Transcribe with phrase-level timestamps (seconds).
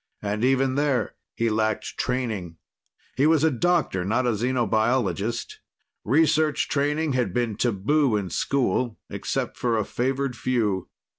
[0.23, 2.57] And even there, he lacked training.
[3.15, 5.57] He was a doctor, not a xenobiologist.
[6.03, 10.89] Research training had been taboo in school, except for a favored few.